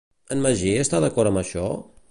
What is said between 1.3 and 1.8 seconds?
amb això?